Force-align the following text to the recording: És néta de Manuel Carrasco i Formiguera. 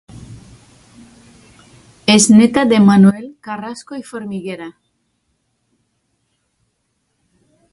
És 2.13 2.25
néta 2.31 2.63
de 2.71 2.79
Manuel 2.87 3.27
Carrasco 3.49 4.01
i 4.01 4.01
Formiguera. 4.09 4.69